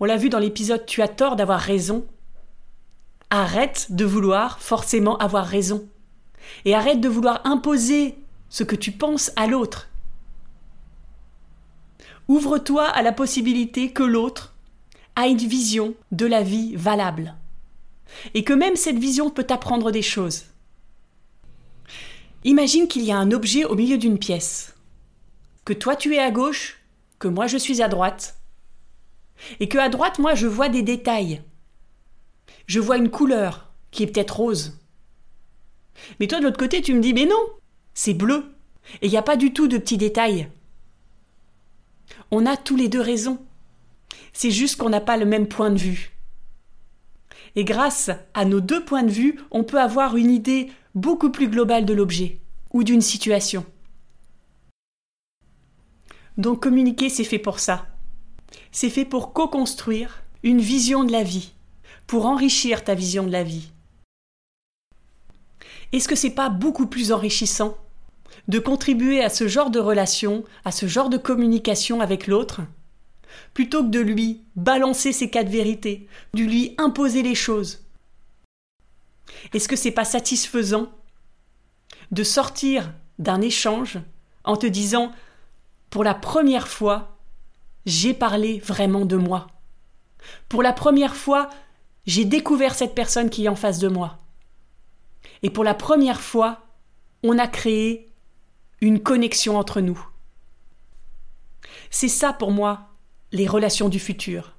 on 0.00 0.04
l'a 0.04 0.16
vu 0.16 0.30
dans 0.30 0.40
l'épisode 0.40 0.84
Tu 0.84 1.00
as 1.00 1.08
tort 1.08 1.36
d'avoir 1.36 1.60
raison, 1.60 2.04
arrête 3.30 3.92
de 3.92 4.04
vouloir 4.04 4.58
forcément 4.58 5.16
avoir 5.18 5.46
raison. 5.46 5.88
Et 6.64 6.74
arrête 6.74 7.00
de 7.00 7.08
vouloir 7.08 7.46
imposer 7.46 8.18
ce 8.48 8.64
que 8.64 8.74
tu 8.74 8.90
penses 8.90 9.30
à 9.36 9.46
l'autre. 9.46 9.88
Ouvre-toi 12.28 12.84
à 12.84 13.02
la 13.02 13.12
possibilité 13.12 13.90
que 13.90 14.02
l'autre 14.02 14.54
a 15.16 15.26
une 15.26 15.38
vision 15.38 15.94
de 16.12 16.26
la 16.26 16.42
vie 16.42 16.76
valable. 16.76 17.34
Et 18.34 18.44
que 18.44 18.52
même 18.52 18.76
cette 18.76 18.98
vision 18.98 19.30
peut 19.30 19.44
t'apprendre 19.44 19.90
des 19.90 20.02
choses. 20.02 20.44
Imagine 22.44 22.86
qu'il 22.86 23.02
y 23.02 23.12
a 23.12 23.18
un 23.18 23.32
objet 23.32 23.64
au 23.64 23.74
milieu 23.74 23.98
d'une 23.98 24.18
pièce. 24.18 24.74
Que 25.64 25.72
toi 25.72 25.96
tu 25.96 26.14
es 26.14 26.18
à 26.18 26.30
gauche, 26.30 26.80
que 27.18 27.28
moi 27.28 27.46
je 27.46 27.56
suis 27.56 27.82
à 27.82 27.88
droite. 27.88 28.38
Et 29.60 29.68
que 29.68 29.78
à 29.78 29.88
droite, 29.88 30.18
moi 30.18 30.34
je 30.34 30.46
vois 30.46 30.68
des 30.68 30.82
détails. 30.82 31.42
Je 32.66 32.80
vois 32.80 32.98
une 32.98 33.10
couleur 33.10 33.72
qui 33.90 34.02
est 34.02 34.06
peut-être 34.06 34.36
rose. 34.36 34.78
Mais 36.20 36.26
toi 36.26 36.38
de 36.38 36.44
l'autre 36.44 36.58
côté, 36.58 36.82
tu 36.82 36.94
me 36.94 37.00
dis 37.00 37.14
mais 37.14 37.26
non, 37.26 37.40
c'est 37.94 38.14
bleu. 38.14 38.54
Et 39.02 39.06
il 39.06 39.10
n'y 39.10 39.16
a 39.16 39.22
pas 39.22 39.36
du 39.36 39.52
tout 39.52 39.66
de 39.66 39.78
petits 39.78 39.98
détails. 39.98 40.48
On 42.30 42.46
a 42.46 42.56
tous 42.56 42.76
les 42.76 42.88
deux 42.88 43.00
raison. 43.00 43.38
C'est 44.32 44.50
juste 44.50 44.76
qu'on 44.76 44.90
n'a 44.90 45.00
pas 45.00 45.16
le 45.16 45.24
même 45.24 45.48
point 45.48 45.70
de 45.70 45.78
vue. 45.78 46.12
Et 47.56 47.64
grâce 47.64 48.10
à 48.34 48.44
nos 48.44 48.60
deux 48.60 48.84
points 48.84 49.02
de 49.02 49.10
vue, 49.10 49.38
on 49.50 49.64
peut 49.64 49.80
avoir 49.80 50.16
une 50.16 50.30
idée 50.30 50.70
beaucoup 50.94 51.30
plus 51.30 51.48
globale 51.48 51.86
de 51.86 51.94
l'objet 51.94 52.38
ou 52.72 52.84
d'une 52.84 53.00
situation. 53.00 53.64
Donc 56.36 56.62
communiquer, 56.62 57.08
c'est 57.08 57.24
fait 57.24 57.38
pour 57.38 57.58
ça. 57.58 57.86
C'est 58.70 58.90
fait 58.90 59.04
pour 59.04 59.32
co-construire 59.32 60.22
une 60.42 60.60
vision 60.60 61.02
de 61.04 61.12
la 61.12 61.24
vie, 61.24 61.52
pour 62.06 62.26
enrichir 62.26 62.84
ta 62.84 62.94
vision 62.94 63.24
de 63.24 63.32
la 63.32 63.42
vie. 63.42 63.70
Est-ce 65.92 66.06
que 66.06 66.14
c'est 66.14 66.30
pas 66.30 66.50
beaucoup 66.50 66.86
plus 66.86 67.12
enrichissant 67.12 67.76
de 68.46 68.58
contribuer 68.58 69.22
à 69.22 69.28
ce 69.28 69.48
genre 69.48 69.70
de 69.70 69.80
relation, 69.80 70.44
à 70.64 70.72
ce 70.72 70.86
genre 70.86 71.08
de 71.08 71.16
communication 71.16 72.00
avec 72.00 72.26
l'autre, 72.26 72.60
plutôt 73.54 73.82
que 73.82 73.90
de 73.90 74.00
lui 74.00 74.42
balancer 74.56 75.12
ses 75.12 75.30
quatre 75.30 75.48
vérités, 75.48 76.06
de 76.34 76.42
lui 76.42 76.74
imposer 76.78 77.22
les 77.22 77.34
choses 77.34 77.84
Est-ce 79.52 79.68
que 79.68 79.76
c'est 79.76 79.90
pas 79.90 80.04
satisfaisant 80.04 80.92
de 82.10 82.22
sortir 82.22 82.92
d'un 83.18 83.40
échange 83.40 83.98
en 84.44 84.56
te 84.56 84.66
disant 84.66 85.12
pour 85.90 86.04
la 86.04 86.14
première 86.14 86.68
fois, 86.68 87.16
j'ai 87.86 88.12
parlé 88.12 88.58
vraiment 88.60 89.04
de 89.04 89.16
moi. 89.16 89.46
Pour 90.48 90.62
la 90.62 90.72
première 90.72 91.16
fois, 91.16 91.48
j'ai 92.06 92.24
découvert 92.24 92.74
cette 92.74 92.94
personne 92.94 93.30
qui 93.30 93.46
est 93.46 93.48
en 93.48 93.56
face 93.56 93.78
de 93.78 93.88
moi. 93.88 94.18
Et 95.42 95.50
pour 95.50 95.64
la 95.64 95.74
première 95.74 96.20
fois, 96.20 96.66
on 97.22 97.38
a 97.38 97.46
créé 97.46 98.07
une 98.80 99.00
connexion 99.00 99.58
entre 99.58 99.80
nous. 99.80 100.00
C'est 101.90 102.08
ça 102.08 102.32
pour 102.32 102.50
moi, 102.50 102.88
les 103.32 103.46
relations 103.46 103.88
du 103.88 103.98
futur. 103.98 104.54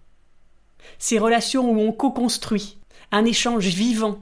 Ces 0.98 1.20
relations 1.20 1.70
où 1.72 1.80
on 1.80 1.92
co-construit 1.92 2.78
un 3.12 3.26
échange 3.26 3.68
vivant, 3.68 4.20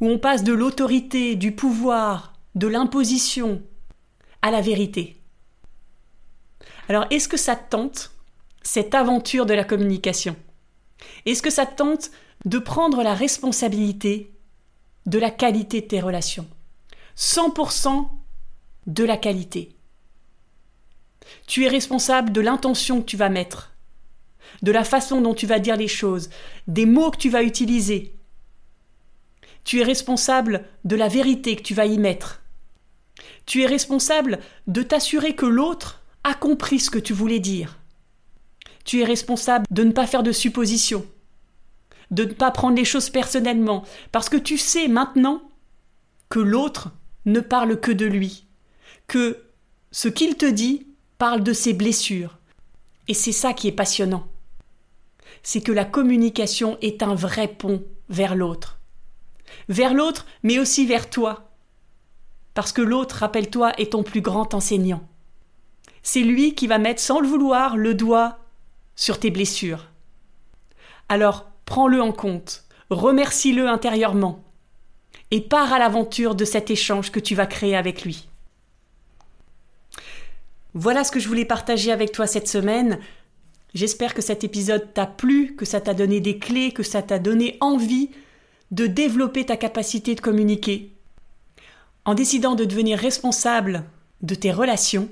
où 0.00 0.08
on 0.08 0.18
passe 0.18 0.42
de 0.44 0.52
l'autorité, 0.52 1.36
du 1.36 1.52
pouvoir, 1.52 2.34
de 2.54 2.66
l'imposition 2.66 3.62
à 4.42 4.50
la 4.50 4.60
vérité. 4.60 5.16
Alors, 6.88 7.06
est-ce 7.10 7.28
que 7.28 7.36
ça 7.36 7.56
tente, 7.56 8.12
cette 8.62 8.94
aventure 8.94 9.46
de 9.46 9.54
la 9.54 9.64
communication? 9.64 10.36
Est-ce 11.26 11.42
que 11.42 11.50
ça 11.50 11.66
tente 11.66 12.10
de 12.44 12.58
prendre 12.58 13.02
la 13.02 13.14
responsabilité 13.14 14.32
de 15.06 15.18
la 15.18 15.30
qualité 15.30 15.80
de 15.80 15.86
tes 15.86 16.00
relations? 16.00 16.46
100% 17.16 18.08
de 18.86 19.04
la 19.04 19.16
qualité. 19.16 19.74
Tu 21.46 21.64
es 21.64 21.68
responsable 21.68 22.32
de 22.32 22.40
l'intention 22.40 23.00
que 23.00 23.06
tu 23.06 23.16
vas 23.16 23.28
mettre, 23.28 23.72
de 24.62 24.72
la 24.72 24.84
façon 24.84 25.20
dont 25.20 25.34
tu 25.34 25.46
vas 25.46 25.58
dire 25.58 25.76
les 25.76 25.88
choses, 25.88 26.30
des 26.66 26.86
mots 26.86 27.10
que 27.10 27.18
tu 27.18 27.30
vas 27.30 27.42
utiliser. 27.42 28.14
Tu 29.64 29.80
es 29.80 29.84
responsable 29.84 30.64
de 30.84 30.96
la 30.96 31.08
vérité 31.08 31.56
que 31.56 31.62
tu 31.62 31.74
vas 31.74 31.86
y 31.86 31.98
mettre. 31.98 32.42
Tu 33.46 33.62
es 33.62 33.66
responsable 33.66 34.40
de 34.66 34.82
t'assurer 34.82 35.34
que 35.34 35.46
l'autre 35.46 36.02
a 36.22 36.34
compris 36.34 36.80
ce 36.80 36.90
que 36.90 36.98
tu 36.98 37.12
voulais 37.12 37.40
dire. 37.40 37.78
Tu 38.84 39.00
es 39.00 39.04
responsable 39.04 39.66
de 39.70 39.84
ne 39.84 39.92
pas 39.92 40.06
faire 40.06 40.22
de 40.22 40.32
suppositions, 40.32 41.06
de 42.10 42.24
ne 42.24 42.32
pas 42.32 42.50
prendre 42.50 42.76
les 42.76 42.84
choses 42.84 43.10
personnellement, 43.10 43.84
parce 44.12 44.28
que 44.28 44.36
tu 44.36 44.58
sais 44.58 44.88
maintenant 44.88 45.42
que 46.28 46.40
l'autre 46.40 46.90
ne 47.24 47.40
parle 47.40 47.80
que 47.80 47.92
de 47.92 48.06
lui, 48.06 48.46
que 49.06 49.38
ce 49.90 50.08
qu'il 50.08 50.36
te 50.36 50.46
dit 50.46 50.86
parle 51.18 51.42
de 51.42 51.52
ses 51.52 51.72
blessures. 51.72 52.38
Et 53.08 53.14
c'est 53.14 53.32
ça 53.32 53.52
qui 53.52 53.68
est 53.68 53.72
passionnant. 53.72 54.26
C'est 55.42 55.60
que 55.60 55.72
la 55.72 55.84
communication 55.84 56.78
est 56.80 57.02
un 57.02 57.14
vrai 57.14 57.48
pont 57.48 57.84
vers 58.08 58.34
l'autre. 58.34 58.78
Vers 59.68 59.94
l'autre, 59.94 60.26
mais 60.42 60.58
aussi 60.58 60.86
vers 60.86 61.10
toi. 61.10 61.50
Parce 62.54 62.72
que 62.72 62.82
l'autre, 62.82 63.16
rappelle-toi, 63.16 63.72
est 63.78 63.92
ton 63.92 64.02
plus 64.02 64.20
grand 64.20 64.54
enseignant 64.54 65.06
c'est 66.04 66.20
lui 66.20 66.54
qui 66.54 66.68
va 66.68 66.78
mettre 66.78 67.00
sans 67.00 67.18
le 67.18 67.26
vouloir 67.26 67.76
le 67.76 67.94
doigt 67.94 68.38
sur 68.94 69.18
tes 69.18 69.30
blessures. 69.30 69.88
Alors 71.08 71.46
prends-le 71.64 72.00
en 72.00 72.12
compte, 72.12 72.64
remercie-le 72.90 73.66
intérieurement, 73.68 74.44
et 75.30 75.40
pars 75.40 75.72
à 75.72 75.78
l'aventure 75.78 76.34
de 76.34 76.44
cet 76.44 76.70
échange 76.70 77.10
que 77.10 77.18
tu 77.18 77.34
vas 77.34 77.46
créer 77.46 77.74
avec 77.74 78.04
lui. 78.04 78.28
Voilà 80.74 81.04
ce 81.04 81.12
que 81.12 81.20
je 81.20 81.28
voulais 81.28 81.44
partager 81.44 81.92
avec 81.92 82.10
toi 82.10 82.26
cette 82.26 82.48
semaine. 82.48 82.98
J'espère 83.74 84.12
que 84.12 84.22
cet 84.22 84.42
épisode 84.42 84.92
t'a 84.92 85.06
plu, 85.06 85.54
que 85.54 85.64
ça 85.64 85.80
t'a 85.80 85.94
donné 85.94 86.20
des 86.20 86.38
clés, 86.38 86.72
que 86.72 86.82
ça 86.82 87.00
t'a 87.00 87.20
donné 87.20 87.56
envie 87.60 88.10
de 88.72 88.88
développer 88.88 89.46
ta 89.46 89.56
capacité 89.56 90.16
de 90.16 90.20
communiquer. 90.20 90.92
En 92.04 92.14
décidant 92.14 92.56
de 92.56 92.64
devenir 92.64 92.98
responsable 92.98 93.84
de 94.22 94.34
tes 94.34 94.50
relations, 94.50 95.08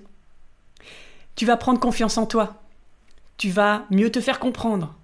tu 1.36 1.46
vas 1.46 1.56
prendre 1.56 1.80
confiance 1.80 2.18
en 2.18 2.26
toi. 2.26 2.60
Tu 3.36 3.50
vas 3.50 3.86
mieux 3.90 4.10
te 4.10 4.20
faire 4.20 4.40
comprendre. 4.40 4.94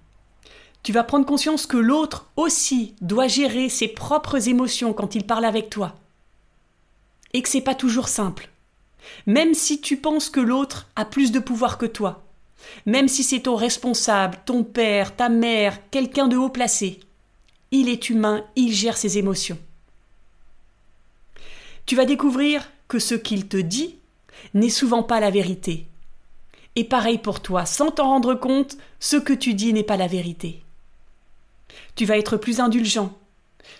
Tu 0.83 0.91
vas 0.91 1.03
prendre 1.03 1.25
conscience 1.25 1.65
que 1.65 1.77
l'autre 1.77 2.27
aussi 2.35 2.95
doit 3.01 3.27
gérer 3.27 3.69
ses 3.69 3.87
propres 3.87 4.49
émotions 4.49 4.93
quand 4.93 5.15
il 5.15 5.25
parle 5.25 5.45
avec 5.45 5.69
toi. 5.69 5.95
Et 7.33 7.41
que 7.41 7.49
c'est 7.49 7.61
pas 7.61 7.75
toujours 7.75 8.09
simple. 8.09 8.49
Même 9.25 9.53
si 9.53 9.81
tu 9.81 9.97
penses 9.97 10.29
que 10.29 10.39
l'autre 10.39 10.87
a 10.95 11.05
plus 11.05 11.31
de 11.31 11.39
pouvoir 11.39 11.77
que 11.77 11.85
toi, 11.85 12.23
même 12.85 13.07
si 13.07 13.23
c'est 13.23 13.41
ton 13.41 13.55
responsable, 13.55 14.37
ton 14.45 14.63
père, 14.63 15.15
ta 15.15 15.29
mère, 15.29 15.77
quelqu'un 15.89 16.27
de 16.27 16.37
haut 16.37 16.49
placé, 16.49 16.99
il 17.71 17.89
est 17.89 18.09
humain, 18.09 18.45
il 18.55 18.73
gère 18.73 18.97
ses 18.97 19.17
émotions. 19.17 19.57
Tu 21.85 21.95
vas 21.95 22.05
découvrir 22.05 22.69
que 22.87 22.99
ce 22.99 23.15
qu'il 23.15 23.47
te 23.47 23.57
dit 23.57 23.95
n'est 24.53 24.69
souvent 24.69 25.03
pas 25.03 25.19
la 25.19 25.31
vérité, 25.31 25.87
et 26.75 26.83
pareil 26.83 27.17
pour 27.17 27.41
toi, 27.41 27.65
sans 27.65 27.91
t'en 27.91 28.07
rendre 28.07 28.35
compte, 28.35 28.77
ce 28.99 29.17
que 29.17 29.33
tu 29.33 29.53
dis 29.53 29.73
n'est 29.73 29.83
pas 29.83 29.97
la 29.97 30.07
vérité. 30.07 30.63
Tu 31.95 32.05
vas 32.05 32.17
être 32.17 32.37
plus 32.37 32.59
indulgent. 32.59 33.17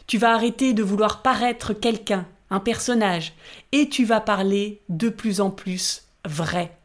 Tu 0.07 0.17
vas 0.17 0.33
arrêter 0.33 0.73
de 0.73 0.83
vouloir 0.83 1.21
paraître 1.21 1.73
quelqu'un, 1.73 2.27
personnage, 2.57 3.33
et 3.71 3.89
tu 3.89 4.05
vas 4.05 4.21
parler 4.21 4.81
de 4.89 5.09
plus 5.09 5.41
en 5.41 5.51
plus 5.51 6.07
vrai. 6.25 6.75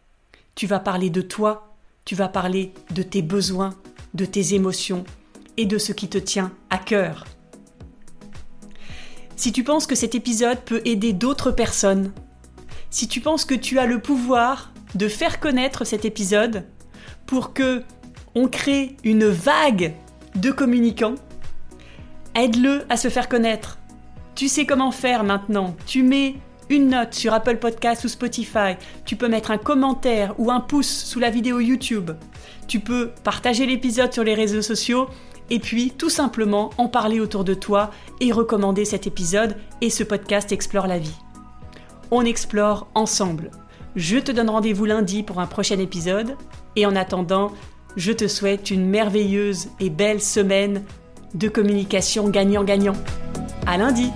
Tu 0.54 0.66
vas 0.66 0.80
parler 0.80 1.08
de 1.08 1.22
toi, 1.22 1.74
tu 2.04 2.14
vas 2.14 2.28
parler 2.28 2.74
de 2.90 3.02
tes 3.02 3.22
besoins, 3.22 3.74
de 4.12 4.26
tes 4.26 4.52
émotions 4.52 5.04
et 5.56 5.64
de 5.64 5.78
ce 5.78 5.92
qui 5.92 6.08
te 6.08 6.18
tient 6.18 6.52
à 6.68 6.76
cœur. 6.76 7.24
Si 9.36 9.50
tu 9.52 9.64
penses 9.64 9.86
que 9.86 9.94
cet 9.94 10.14
épisode 10.14 10.60
peut 10.60 10.82
aider 10.84 11.14
d'autres 11.14 11.50
personnes, 11.50 12.12
si 12.90 13.08
tu 13.08 13.22
penses 13.22 13.46
que 13.46 13.54
tu 13.54 13.78
as 13.78 13.86
le 13.86 14.00
pouvoir 14.00 14.74
de 14.94 15.08
faire 15.08 15.40
connaître 15.40 15.84
cet 15.84 16.04
épisode 16.04 16.66
pour 17.26 17.54
que 17.54 17.82
on 18.34 18.48
crée 18.48 18.96
une 19.04 19.26
vague 19.26 19.94
de 20.34 20.50
communicants. 20.50 21.14
Aide-le 22.34 22.84
à 22.88 22.96
se 22.96 23.08
faire 23.08 23.28
connaître. 23.28 23.78
Tu 24.34 24.48
sais 24.48 24.66
comment 24.66 24.90
faire 24.90 25.22
maintenant. 25.22 25.76
Tu 25.86 26.02
mets 26.02 26.34
une 26.68 26.88
note 26.88 27.14
sur 27.14 27.32
Apple 27.32 27.58
Podcast 27.58 28.04
ou 28.04 28.08
Spotify. 28.08 28.76
Tu 29.04 29.14
peux 29.14 29.28
mettre 29.28 29.52
un 29.52 29.58
commentaire 29.58 30.34
ou 30.38 30.50
un 30.50 30.60
pouce 30.60 31.04
sous 31.04 31.20
la 31.20 31.30
vidéo 31.30 31.60
YouTube. 31.60 32.10
Tu 32.66 32.80
peux 32.80 33.12
partager 33.22 33.64
l'épisode 33.64 34.12
sur 34.12 34.24
les 34.24 34.34
réseaux 34.34 34.62
sociaux 34.62 35.08
et 35.50 35.60
puis 35.60 35.92
tout 35.92 36.10
simplement 36.10 36.70
en 36.78 36.88
parler 36.88 37.20
autour 37.20 37.44
de 37.44 37.54
toi 37.54 37.90
et 38.20 38.32
recommander 38.32 38.84
cet 38.84 39.06
épisode 39.06 39.56
et 39.80 39.90
ce 39.90 40.02
podcast 40.02 40.50
Explore 40.50 40.88
la 40.88 40.98
vie. 40.98 41.16
On 42.10 42.24
explore 42.24 42.88
ensemble. 42.94 43.52
Je 43.94 44.18
te 44.18 44.32
donne 44.32 44.50
rendez-vous 44.50 44.86
lundi 44.86 45.22
pour 45.22 45.38
un 45.38 45.46
prochain 45.46 45.78
épisode. 45.78 46.36
Et 46.74 46.86
en 46.86 46.96
attendant, 46.96 47.52
je 47.96 48.10
te 48.10 48.26
souhaite 48.26 48.72
une 48.72 48.86
merveilleuse 48.86 49.68
et 49.78 49.90
belle 49.90 50.20
semaine 50.20 50.82
de 51.34 51.48
communication 51.48 52.28
gagnant-gagnant. 52.28 52.96
À 53.66 53.78
lundi! 53.78 54.12